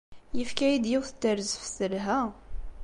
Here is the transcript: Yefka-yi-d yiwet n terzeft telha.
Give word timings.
Yefka-yi-d 0.37 0.85
yiwet 0.91 1.11
n 1.15 1.19
terzeft 1.21 1.71
telha. 1.77 2.19